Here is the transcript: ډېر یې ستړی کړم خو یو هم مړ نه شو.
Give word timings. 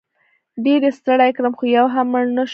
ډېر 0.63 0.81
یې 0.87 0.91
ستړی 0.99 1.31
کړم 1.37 1.53
خو 1.57 1.63
یو 1.77 1.85
هم 1.93 2.07
مړ 2.13 2.25
نه 2.37 2.43
شو. 2.47 2.49